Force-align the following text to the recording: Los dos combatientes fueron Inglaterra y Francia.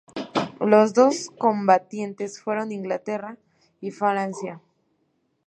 Los 0.61 0.95
dos 0.95 1.29
combatientes 1.37 2.41
fueron 2.41 2.71
Inglaterra 2.71 3.37
y 3.81 3.91
Francia. 3.91 4.59